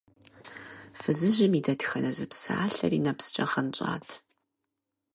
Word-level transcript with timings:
Фызыжьым 0.99 1.53
и 1.59 1.61
дэтхэнэ 1.65 2.11
зы 2.17 2.25
псалъэри 2.31 2.99
нэпскӀэ 3.05 3.45
гъэнщӀат. 3.51 4.07